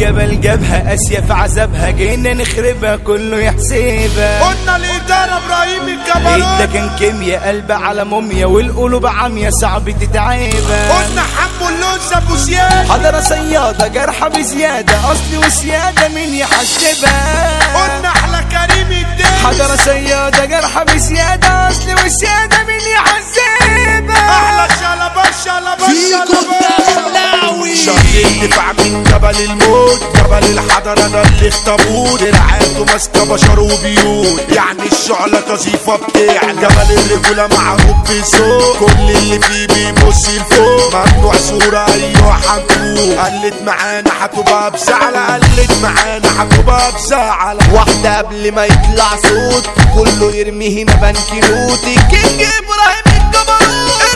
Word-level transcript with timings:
الجبل 0.00 0.40
جابها 0.40 0.94
أسيا 0.94 1.20
في 1.20 1.32
عذابها 1.32 1.90
جينا 1.90 2.34
نخربها 2.34 2.96
كله 2.96 3.38
يحسبها 3.38 4.42
قلنا 4.48 4.76
الإدارة 4.76 5.40
إبراهيم 5.44 5.82
الجبروت 5.88 6.58
ده 6.58 6.66
كان 6.66 6.90
كيميا 6.98 7.48
قلب 7.48 7.72
على 7.72 8.04
موميا 8.04 8.46
والقلوب 8.46 9.06
عامية 9.06 9.50
صعب 9.50 9.90
تتعبها 9.90 10.92
قلنا 10.92 11.22
حمو 11.22 11.68
اللوز 11.68 12.12
أبو 12.12 12.36
زياد 12.36 12.88
حضرة 12.88 13.20
صيادة 13.20 13.88
جرحة 13.88 14.28
بزيادة 14.28 15.12
أصلي 15.12 15.38
وسيادة 15.46 16.08
مين 16.08 16.34
يحسبها. 16.34 17.58
قلنا 17.74 18.08
أحلى 18.08 18.44
كريم 18.50 18.92
الدين. 18.92 19.26
حضرة 19.44 19.76
صيادة 19.76 20.44
جرحة 20.44 20.84
بزيادة 20.84 21.68
أصلي 21.70 21.94
وسيادة 21.94 22.56
مين 22.66 22.80
يحسبها. 22.94 24.30
أحلى 24.30 24.68
شلبة 24.80 25.09
شلبة 25.44 25.86
فيكم 25.86 26.34
شلبة 26.34 26.58
دخلاوي 26.78 27.76
شر 27.76 27.92
الدفاع 28.24 28.72
من 28.72 29.04
جبل 29.04 29.40
الموت 29.44 30.00
جبل 30.16 30.58
الحضرة 30.58 30.94
ده 31.08 31.22
اللي 31.22 31.48
اختبوه 31.48 32.18
دراعاته 32.18 32.84
ماسكة 32.84 33.24
بشر 33.24 33.60
وبيوت. 33.60 34.40
يعني 34.52 34.82
الشعلة 34.92 35.38
قذيفة 35.40 35.96
بتاع 35.96 36.42
جبل 36.52 36.98
الرجولة 36.98 37.48
معروف 37.56 37.96
بصوت 38.10 38.76
كل 38.78 39.10
اللي 39.16 39.40
فيه 39.40 39.66
بيبص 39.66 40.28
لفوق. 40.28 40.94
ممنوع 41.06 41.34
صورة 41.36 41.86
أيوة 41.92 42.32
حنكون 42.32 43.18
قلت 43.18 43.54
معانا 43.66 44.10
هتبقى 44.20 44.70
بزعلة 44.70 45.34
قلت 45.34 45.72
معانا 45.82 46.42
هتبقى 46.42 46.92
بزعلة. 46.92 47.74
واحدة 47.74 48.18
قبل 48.18 48.52
ما 48.52 48.64
يطلع 48.64 49.08
صوت 49.22 49.64
كله 49.94 50.34
يرمي 50.34 50.82
هنا 50.82 50.94
بنكيروت 50.94 51.84
الكينج 51.84 52.42
إبراهيم 52.42 53.04
الجبروت. 53.06 54.09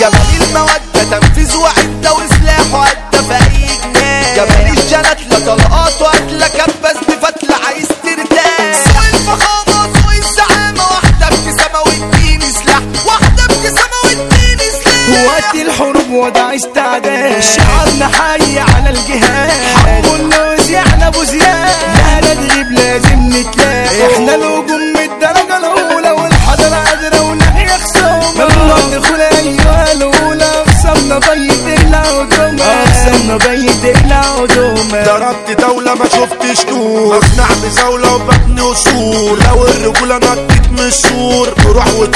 جبل 0.00 0.42
المودة 0.42 1.18
تنفيذ 1.18 1.56
وعدة 1.56 2.12
وسلاحه 2.12 2.84
عدة 2.84 3.22
في 3.22 3.34
اي 3.34 3.66
جنان 3.94 4.34
جبل 4.36 4.78
الجنات 4.80 5.18
لا 5.30 5.38
طلقات 5.38 6.02
وقتلة 6.02 6.48
كبس 6.48 6.96
بفتلة 7.08 7.56
عايز 7.66 7.88
ترتاح 7.88 8.84
سوق 8.84 9.02
الفخامة 9.14 9.92
سوق 9.92 10.12
الزعامة 10.12 10.82
واحدة 10.92 11.26
ابتسامة 11.26 11.80
واديني 11.86 12.50
سلاح 12.52 12.82
واحدة 13.06 13.44
ابتسامة 13.44 13.96
واديني 14.04 14.70
سلاح 14.84 15.24
وقت 15.26 15.54
الحروب 15.54 16.10
وضع 16.10 16.54
استعداد. 16.54 17.40
شعارنا 17.42 18.08
حي 18.08 18.58
على 18.58 18.90
الجهاد. 18.90 19.50
حب 19.76 20.14
اللوز 20.14 20.70
يعني 20.70 21.06
ابو 21.06 21.24
زياد 21.24 21.76
لا 21.96 22.20
لا 22.20 22.34
تغيب 22.34 22.72
لازم 22.72 23.28
نتلاقى. 23.28 24.14
إحنا 24.14 24.34
الهجوم 24.34 24.92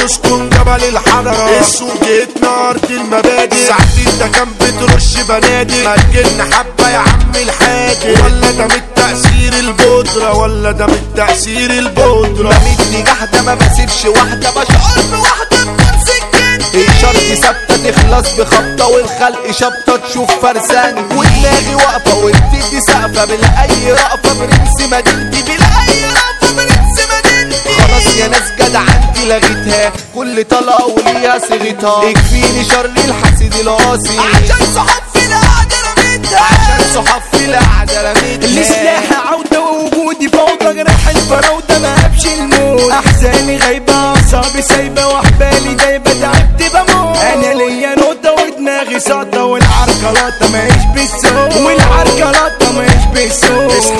وتسكن 0.05 0.51
جبل 0.51 0.85
الحضرة. 0.85 1.61
السوق 1.61 2.05
جيتنا 2.05 2.71
أرض 2.71 2.91
المبادئ. 2.91 3.67
ساعتين 3.69 4.19
ده 4.19 4.27
كان 4.29 4.49
بترش 4.61 5.17
بنادق 5.29 5.97
مجلنا 5.97 6.45
حبة 6.57 6.91
يا 6.91 6.99
عم 6.99 7.33
الحاج 7.35 7.97
ولا 8.25 8.51
ده 8.51 8.67
من 8.67 8.81
تأثير 8.97 9.53
البودرة 9.59 10.33
ولا 10.39 10.71
ده 10.73 10.87
من 10.87 11.13
تأثير 11.17 11.71
البودرة. 11.71 12.49
بمدني 12.49 13.03
جحدة 13.03 13.43
ما 13.43 13.55
بسيبش 13.55 14.05
واحدة. 14.05 14.51
بشعر 14.51 15.03
بواحدة 15.13 15.59
سكنتي 16.07 16.87
الشرط 16.89 17.41
ثابتة 17.43 17.91
تخلص 17.91 18.33
بخبطة 18.39 18.87
والخلق 18.87 19.51
شبطة 19.51 19.97
تشوف 19.97 20.31
فرساني 20.43 21.01
ودماغي 21.01 21.75
واقفة 21.75 22.15
وبتدي 22.17 22.81
سقفة 22.89 23.25
بالأي 23.25 23.93
رأفة. 23.93 24.33
برنس 24.35 24.81
مدينتي 24.81 25.43
بالأي 25.43 26.05
رأفة. 26.05 26.15
برنس 26.15 26.23
مدينتي 26.23 26.34
خلاص 27.95 28.17
يا 28.17 28.29
ناس 28.29 28.53
جدع 28.59 28.81
انتي 28.81 29.25
لغيتها 29.29 29.93
كل 30.15 30.45
طلقة 30.45 30.87
وليها 30.87 31.39
صيغتها. 31.39 32.05
يكفيني 32.05 32.65
شر 32.65 32.91
الحسيد 33.05 33.55
القاسي. 33.55 34.19
عشان 34.19 34.67
صحاب 34.75 35.03
في 35.15 35.27
القعدة 35.27 35.77
رميتها. 35.87 36.41
عشان 36.41 36.95
صحاب 36.95 37.23
في 37.33 37.45
القعدة 37.45 38.13
رميتها. 38.13 38.61
السلاح 38.61 39.05
عودة 39.31 39.61
ووجودي 39.61 40.29
فوضى 40.29 40.75
جراح 40.75 41.09
الفراودة 41.09 41.79
ما 41.79 42.07
هبش 42.07 42.27
الموت. 42.27 42.91
أحزاني 42.91 43.59
غايبة 43.59 43.95
أعصابي 43.95 44.63
سايبة 44.63 45.07
وأحبالي 45.07 45.75
جايبة 45.75 46.11
تعبت 46.21 46.63
بموت. 46.75 47.17
أنا 47.17 47.55
ليا 47.55 47.95
نقطة 47.95 48.33
ودماغي 48.33 49.01
ساطة 49.01 49.45
والعركلاتة 49.45 50.49
ماهيش 50.53 50.85
بالصوت. 50.95 51.57
والعركلاتة 51.57 52.73
ماهيش 52.73 53.05
بالصوت. 53.15 53.44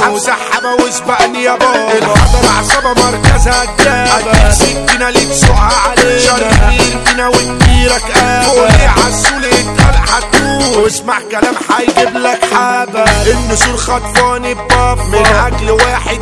اسحب 0.09 0.19
سحبة 0.19 0.75
واسبقني 0.85 1.43
يا 1.43 1.53
بابا. 1.53 1.93
الحضر 1.99 2.49
عصابة 2.59 3.03
مركزها 3.03 3.63
الجابة 3.63 4.19
اديك 4.19 4.53
سكينة 4.53 5.11
ليك 5.11 5.33
سوقها 5.33 5.91
عليه 5.91 6.19
شرير 6.19 6.99
بينا 7.07 7.29
وكبيرك 7.29 8.03
قابة 8.15 8.47
فوقي 8.47 8.87
عالسول 8.87 9.45
اتقال 9.45 9.95
هتموت 10.09 10.77
واسمع 10.77 11.19
كلام 11.31 11.55
هيجيب 11.79 12.17
لك 12.17 12.41
حابة 12.55 13.05
النسور 13.27 13.77
خطفاني 13.77 14.55
ببفة 14.55 14.95
من 15.09 15.27
أجل 15.47 15.71
واحد 15.71 16.21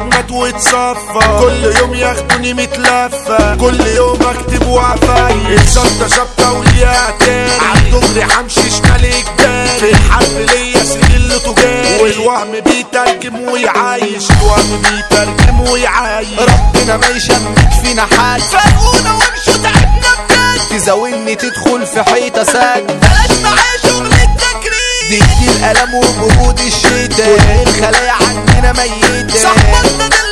واتصفى 0.52 1.38
كل 1.40 1.76
يوم 1.78 1.94
ياخدوني 1.94 2.54
متلفة. 2.54 3.54
كل 3.54 3.80
يوم 3.80 4.22
اكتب 4.22 4.66
وقفايل 4.66 5.58
الشطة 5.60 6.08
شطة 6.08 6.52
وليها 6.52 7.14
تاني. 7.20 7.50
عالدغري 7.50 8.24
همشي 8.24 8.70
شمال 8.70 9.04
اجباري 9.04 9.78
في 9.80 9.90
الحرب 9.90 10.36
ليا 10.38 10.84
سجل 10.84 11.40
تجاري. 11.40 12.02
والوهم 12.02 12.50
بيترجم 12.60 13.48
ويعايش. 13.48 14.30
الوهم 14.30 14.82
بيترجم 14.82 15.60
ويعايش. 15.60 16.28
ربنا 16.38 16.96
ما 16.96 17.08
يشمت 17.08 17.72
فينا 17.82 18.06
حاجة. 18.06 18.42
فرقونا 18.42 19.12
وامشوا 19.12 19.62
تعبنا 19.62 20.12
بجد. 20.28 20.60
تزاولني 20.70 21.34
تدخل 21.34 21.86
في 21.86 22.02
حيطة 22.02 22.44
سد. 22.44 22.86
بلاش 22.86 23.38
معايا 23.42 23.78
شغل 23.82 24.06
التكريم. 24.06 25.08
دي 25.10 25.18
كتير 25.18 25.70
ألم 25.70 25.94
وجهود 25.94 26.60
الشتاء. 26.60 27.64
كل 27.64 27.70
الخلايا 27.70 28.12
عندنا 28.12 28.72
ميتة. 28.72 29.38
صاحبنا 29.42 30.08
دلك 30.08 30.31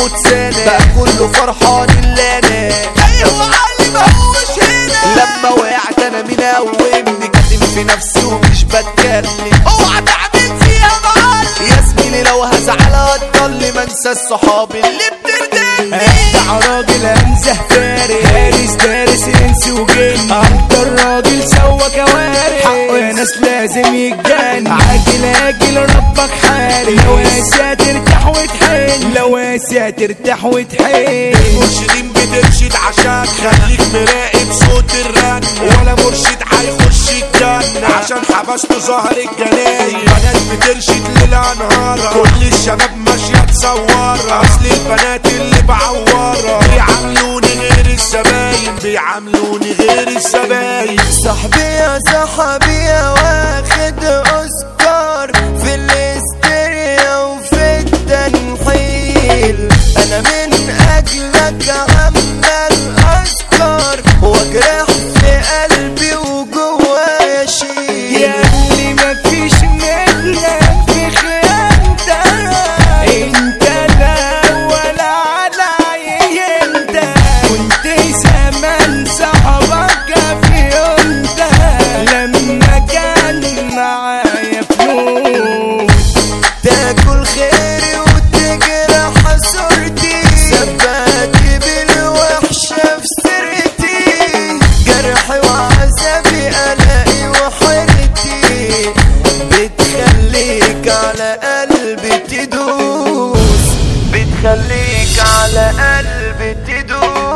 الموت 0.00 0.26
سنة. 0.26 0.64
بقى 0.64 0.80
كله 0.96 1.28
فرحان 1.28 1.88
اللي 1.90 2.38
أنا. 2.38 2.74
أيوة 3.06 3.44
علي 3.44 3.90
ما 3.92 4.00
هوش 4.00 4.62
هنا. 4.62 5.14
لما 5.16 5.50
وقعت 5.50 5.98
أنا 5.98 6.22
مين 6.22 6.40
قومني 6.40 7.28
كاتم 7.28 7.66
في 7.74 7.84
نفسي 7.84 8.24
ومش 8.24 8.64
بتكلم. 8.64 9.50
اوعى 9.66 10.02
تعمل 10.02 10.60
فيها 10.60 10.90
معلم. 11.04 11.70
يا 11.70 11.84
زميلي 11.88 12.22
لو 12.22 12.42
هزعل 12.44 12.94
هتضل. 12.94 13.74
ما 13.74 13.82
انسى 13.82 14.10
الصحاب 14.10 14.70
اللي 14.70 15.10
بتردني. 15.24 15.96
أبدع 15.96 16.68
راجل 16.68 17.06
أنزه 17.06 17.54
فارق 17.70 18.26
هارس 18.26 18.70
دارس 18.70 19.22
انس 19.22 19.68
وجن 19.68 20.32
أكتر 20.32 21.04
راجل 21.04 21.48
سوى 21.48 21.90
كوارث. 21.94 22.64
حقه 22.64 22.98
يا 22.98 23.12
ناس 23.12 23.36
لازم 23.36 23.94
يتجن 23.94 24.66
عاجل 24.66 25.24
آجل 25.24 25.76
ربك 25.82 26.30
حارق 26.42 27.04
لو 27.06 27.16
قاسي 27.16 27.76
ترتاح 27.76 28.26
وتحن 28.26 28.69
لو 29.14 29.36
قاسي 29.36 29.92
ترتاح 29.92 30.44
وتحن 30.44 31.32
مرشدين 31.60 32.12
بترشد 32.12 32.72
عشان 32.76 33.24
خليك 33.26 33.80
مراقب 33.94 34.52
صوت 34.52 34.94
الرن. 34.94 35.40
ولا 35.62 35.94
مرشد 35.94 36.38
هيخش 36.52 37.10
الجنة 37.10 37.86
عشان 37.94 38.18
حبست 38.34 38.72
ظهر 38.72 39.10
الجناين 39.16 39.98
بنات 40.04 40.36
بترشد 40.52 41.18
ليلة 41.18 41.54
نهارة 41.54 42.12
كل 42.12 42.46
الشباب 42.52 42.90
ماشية 42.96 43.44
تصورة 43.52 44.14
أصل 44.14 44.64
البنات 44.64 45.26
اللي 45.26 45.62
بعورة 45.62 46.60
بيعاملوني 46.72 47.46
غير 47.58 47.86
الزباين. 47.86 48.74
بيعاملوني 48.82 49.72
غير 49.72 50.08
الزباين. 50.08 51.00
صاحبي 51.24 51.60
يا 51.60 51.98
صاحبي 52.12 52.72
يا 52.74 53.10
واخد 53.10 53.29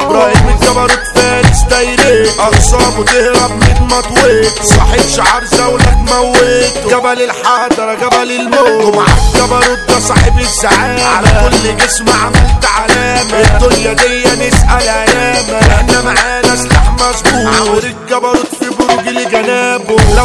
إبراهيم 0.01 0.49
الجبروت 0.49 1.01
فارس 1.15 1.63
دايرين 1.71 2.31
اقسامه 2.39 3.05
تهرب 3.05 3.51
من 3.51 3.87
مطويت 3.91 4.63
صاحب 4.63 5.01
شعر 5.17 5.45
زولك 5.45 5.97
موت 5.99 6.91
جبل 6.91 7.23
الحضرة 7.23 7.95
جبل 7.95 8.31
الموت. 8.33 8.85
ومعاك 8.95 9.19
جبروت 9.35 9.79
ده 9.89 10.01
صاحب 10.01 10.39
الزعامة 10.39 11.05
على 11.05 11.29
كل 11.51 11.77
جسم 11.85 12.05
عملت 12.25 12.65
علامة. 12.79 13.41
الدنيا 13.41 13.93
دي 13.93 14.25
نسأل 14.49 14.89
ايامة 14.89 15.59
إحنا 15.59 16.03
معانا 16.03 16.57
سلاح 16.57 16.91
مظبوط. 16.93 17.55
عمرو 17.55 17.79
الجبروت 17.79 18.55
في 18.61 18.71
برج 18.79 19.09
لجنابه 19.09 19.84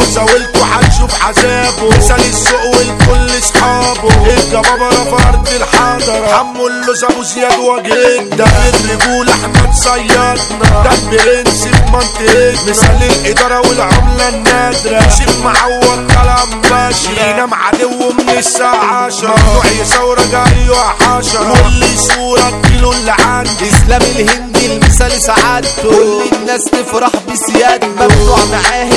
لو 0.09 0.15
زاولته 0.15 0.65
هتشوف 0.65 1.23
عذابه. 1.23 1.97
مثال 1.97 2.19
السوق 2.19 2.65
والكل 2.65 3.37
اصحابه. 3.37 4.09
الجبابرة 4.37 5.03
في 5.03 5.27
ارض 5.29 5.47
الحضرة. 5.47 6.37
حمو 6.37 6.67
اللوز 6.67 7.03
ابو 7.03 7.23
زياد 7.23 7.59
وجهنا 7.59 8.35
ده 8.35 8.45
الرجولة 8.45 9.33
إحنا 9.33 9.71
تصيدنا 9.73 10.35
ده 10.83 10.91
البرنس 10.93 11.67
منطقتنا. 11.93 12.69
مثال 12.69 13.03
الإدارة 13.03 13.59
والعملة 13.69 14.29
النادرة. 14.29 15.09
شيخ 15.17 15.29
معوض 15.43 16.11
كلام 16.11 16.61
ماشي 16.71 17.11
ينام 17.29 17.53
عدو 17.53 18.09
من 18.19 18.29
الساعة 18.37 19.05
10 19.05 19.27
ممنوع 19.27 19.65
يصورك 19.81 20.33
أيوه 20.33 20.83
حشرة 20.89 21.51
واللي 21.63 21.97
صورة 21.97 22.47
اديله 22.65 22.91
اللي 22.91 23.11
عندي. 23.19 23.69
إسلام 23.69 24.01
الهندي 24.01 24.65
المثال 24.65 25.21
سعادته. 25.21 25.81
كل 25.89 26.35
الناس 26.35 26.61
تفرح 26.63 27.11
بسيادة 27.31 27.87
ممنوع 27.87 28.37
معاه 28.51 28.89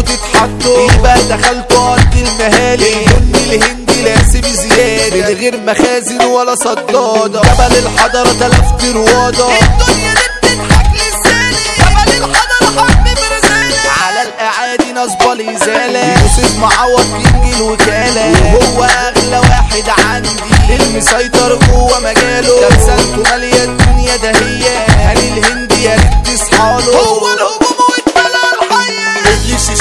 انكوا 0.00 0.16
تتحطوا 0.16 0.92
يبقى 0.92 1.18
دخلتوا 1.28 1.92
ارض 1.92 2.16
المهالي. 2.16 3.06
البن 3.06 3.34
الهندي 3.34 4.02
لاسب 4.02 4.46
زيادة. 4.46 5.16
من 5.16 5.36
غير 5.38 5.60
مخازن 5.66 6.24
ولا 6.24 6.54
صدادة. 6.54 7.40
جبل 7.40 7.76
الحضرة 7.76 8.32
تلفت 8.40 8.84
روادة. 8.94 9.48
الدنيا 9.48 10.14
دي 10.14 10.26
بتضحك 10.42 10.86
للسالي. 10.94 11.56
جبل 11.78 12.24
الحضرة 12.24 12.80
حرب 12.80 13.04
برزالة. 13.04 13.90
على 14.02 14.22
الأعادي 14.22 14.92
نصبة 14.92 15.32
الازالة 15.32 16.22
يوسف 16.22 16.56
معوض 16.58 17.06
كينج 17.22 17.54
الوكالة. 17.54 18.54
وهو 18.54 18.84
أغلى 18.84 19.38
واحد 19.38 19.88
عندي. 19.98 20.28
المسيطر 20.70 21.58
جوه 21.66 22.00
مجاله. 22.00 22.68
تمثالته 22.68 23.30
مالية 23.30 23.64
الدنيا 23.64 24.16
ده 24.16 24.30
هي 24.30 24.86
هاني 24.88 25.38
الهندي 25.38 25.84
يا 25.84 25.96
ريت 25.96 26.38
تصحاله 26.38 26.96
هو 26.96 27.26
الحية 27.34 27.59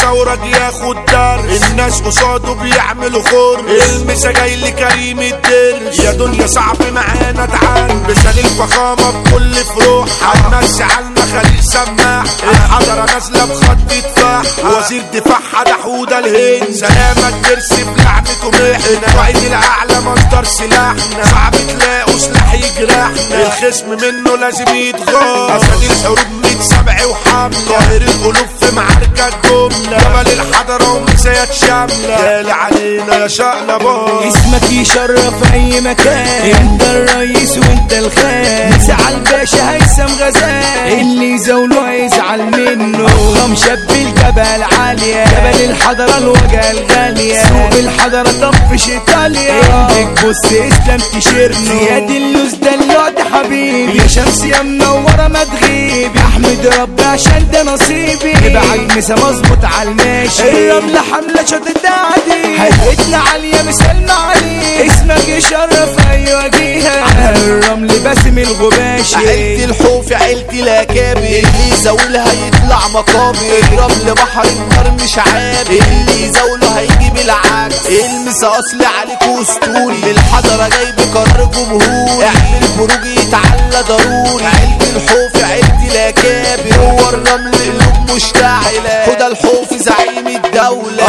يصورك 0.10 0.40
ياخد 0.46 0.96
درس 1.06 1.64
الناس 1.72 2.02
قصاده 2.02 2.54
بيعملوا 2.54 3.22
خر 3.24 3.60
المسا 3.96 4.32
جاي 4.32 4.56
لكريم 4.56 5.20
الدرس. 5.20 6.00
يا 6.00 6.12
دنيا 6.12 6.48
صعب 6.48 6.78
معانا 6.94 7.46
تعال 7.46 8.04
مثال 8.10 8.40
الفخامة 8.40 9.12
بكل 9.24 9.56
فروح 9.56 10.10
هنمشي 10.24 10.84
على 10.84 11.06
المخاليق 11.20 11.62
سماح. 11.62 12.24
الحضره 12.44 13.06
نازله 13.14 13.46
بخط 13.46 13.78
دفاع 13.90 14.42
وزير 14.64 15.04
دفاعها 15.14 15.64
ده 15.66 15.74
حوده 15.84 16.20
الهند. 16.20 16.76
سلامك 16.76 17.34
ترسي 17.44 17.84
بلعبته 17.84 18.50
محنه 18.50 19.18
وعيد 19.18 19.38
الأعلى 19.38 20.00
مصدر 20.02 20.44
سلاحنا 20.44 21.24
صعب 21.32 21.52
تلاقوا 21.52 22.20
سلاح 22.20 22.54
يجرحنا 22.54 23.48
الخصم 23.48 23.90
منه 23.90 24.36
لازم 24.36 24.76
يتغار 24.76 25.58
أسد 25.58 25.84
الحروب 25.84 26.20
ميت 26.44 26.62
سبع 26.62 27.06
وحملة. 27.06 27.68
طاهر 27.70 28.02
القلوب 28.02 28.48
في 28.60 28.76
معركة 28.76 29.30
جملة. 29.44 29.98
جبل 29.98 30.32
الحضره 30.32 30.94
ومسايات 30.94 31.54
شاملة. 31.54 32.18
جالي 32.22 32.52
علينا 32.52 33.16
يا 33.16 33.28
شقلبان 33.28 34.28
اسمك 34.28 34.72
يشرف 34.72 35.54
أي 35.54 35.82
مكان. 35.82 36.56
أنت 36.56 36.82
الرئيس 36.82 37.58
وأنت 37.58 37.94
الخان 37.94 38.70
نسعى 38.78 39.14
الباشا 39.14 39.78
هيثم 39.90 40.24
غزال 40.24 41.00
اللي 41.02 41.32
يزاوله 41.32 41.92
هيزعل 41.92 42.42
منه. 42.42 43.08
ضم 43.34 43.56
شاب 43.56 43.90
الجبل 43.92 44.64
عالية. 44.80 45.24
جبل 45.24 45.70
الحضرة 45.70 46.18
الوجه 46.18 46.72
الغالية. 46.72 47.42
سوق 47.48 47.80
الحضرة 47.80 48.32
طفش 48.42 48.90
ايطاليا 48.90 49.54
عندك 49.54 50.26
بص 50.26 50.46
إسلام 50.46 51.00
تشيرنو 51.16 51.66
زياد 51.66 52.10
اللوز 52.10 52.54
دلوعت 52.54 53.20
حبيبي. 53.34 53.98
يا 53.98 54.08
شمس 54.08 54.44
يا 54.44 54.62
منورة 54.62 55.28
ما 55.28 55.44
تغيب 55.44 56.18
أحمد 56.18 56.74
ربي 56.80 57.04
عشان 57.04 57.48
ده 57.54 57.64
نصيبي. 57.64 58.34
ابعد 58.46 58.98
مسا 58.98 59.16
مظبوط 59.16 59.66
على 59.66 59.90
الماشي. 59.90 60.50
الرملة 60.50 61.00
حملة 61.00 61.46
شطت 61.46 61.86
عادي 61.86 62.62
هيئتنا 62.62 63.18
عالية 63.18 63.62
مسلمة 63.68 64.14
عليه 64.14 64.88
اسمك 64.88 65.28
يشرف 65.28 66.10
أيوه 66.12 66.48
جيها 66.48 67.02
على 67.02 67.36
الرمل 67.36 68.00
باسم 68.00 68.38
الغباشي 68.38 69.16
عيلتي 69.16 69.66
الحوفي 69.80 70.16
عيلتي 70.16 70.60
الاكابر 70.60 71.20
اللي 71.20 71.70
يزاولها 71.74 72.34
يطلع 72.48 72.88
مقابر. 72.88 73.38
الرمل 73.72 74.14
بحر 74.14 74.44
النار 74.48 74.92
مش 74.92 75.18
عابر. 75.18 75.70
اللي 75.70 76.24
يزاوله 76.24 76.80
هيجي 76.80 77.10
بالعكس. 77.10 77.86
إلمس 77.88 78.44
اصلي 78.44 78.86
عليك 78.86 79.24
أسطوري. 79.42 80.12
الحضرة 80.12 80.68
جاي 80.68 80.92
بقرار 80.92 81.46
جمهوري. 81.46 82.26
اعمل 82.26 82.68
بروج 82.78 83.06
يتعلى 83.06 83.84
ضروري. 83.88 84.46
عيلتي 84.46 84.90
الحوفي 84.96 85.44
عيلتي 85.44 85.88
الاكابر 85.92 86.76
هو 86.76 87.10
الرمل 87.10 87.52
قلوب 87.52 88.12
مشتعلة. 88.16 89.04
هدى 89.08 89.28
الحوفي 89.28 89.78
زعيم 89.80 90.28
الدولة. 90.28 91.04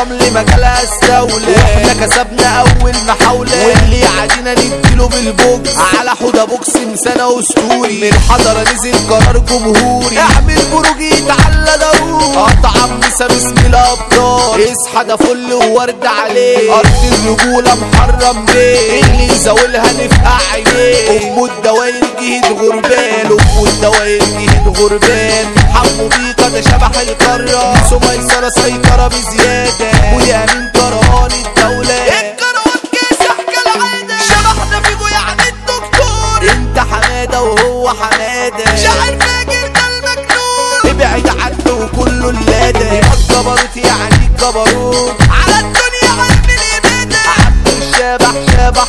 ارض 0.00 0.12
الرمل 0.12 0.32
مجالها 0.34 0.84
أستولى؟ 0.84 1.56
إحنا 1.56 2.06
كسبنا 2.06 2.60
أول 2.60 2.92
محاوله 3.06 3.66
واللي 3.66 4.04
عادينا 4.04 4.52
نديله 4.52 5.08
بالبوكس. 5.08 5.76
على 5.98 6.10
حوضة 6.10 6.44
بوكس 6.44 6.76
مسانه 6.76 7.40
أسطوري. 7.40 8.00
من 8.00 8.08
الحضره 8.08 8.72
نزل 8.72 8.94
قرار 9.10 9.38
جمهوري. 9.38 10.18
اعمل 10.18 10.58
بروج 10.72 11.00
يتعلى 11.00 11.78
ضروري. 11.80 12.36
قطع 12.36 12.86
مسا 12.86 13.26
باسم 13.26 13.54
الأبطال. 13.66 14.72
اصحى 14.72 15.04
ده 15.04 15.16
فل 15.16 15.52
وورد 15.52 16.06
عليه. 16.06 16.74
أرض 16.78 17.12
الرجوله 17.12 17.74
محرم 17.74 18.44
بيه. 18.44 19.02
اللي 19.04 19.26
يزاولها 19.26 19.92
نفقع 19.92 20.38
عينيه. 20.52 21.10
أم 21.10 21.44
الدواير 21.44 22.04
جهد 22.20 22.58
غربان 22.60 23.26
أم 23.26 23.64
الدواير 23.66 24.24
جهد 24.24 24.78
غربان 24.78 25.46
حمو 25.80 26.08
بيكا 26.08 26.48
ده 26.48 26.60
شبح 26.60 26.90
القاره 27.00 27.74
سميسره 27.90 28.48
سيطرة 28.48 29.08
بزيادة. 29.08 29.90
ويا 30.16 30.46
مين 30.46 30.68
كرهان 30.74 31.30
الدولة. 31.32 31.98
الكروان 32.04 32.80
كاسح 32.92 33.36
كالعاده 33.54 34.18
شبحنا 34.28 34.80
فيكو 34.80 35.06
يعني 35.06 35.42
الدكتور. 35.48 36.50
انت 36.52 36.78
حماده 36.78 37.42
وهو 37.42 37.88
حمادة. 37.88 38.76
شاعر 38.76 39.18
فاجر 39.20 39.68
ده 39.74 39.80
المجنون 39.88 40.80
ابعد 40.84 41.28
عنه 41.28 41.72
وكله 41.84 42.30
اللادة. 42.30 43.00
الجبروت 43.00 43.76
يعني 43.76 44.14
الجبروت. 44.26 45.16
على 45.20 45.58
الدنيا 45.60 46.10
علم 46.20 46.44
الاباده 46.50 47.18
عبد 47.38 47.68
الشبح 47.68 48.34
شبح 48.52 48.88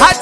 هتزاوله 0.00 0.15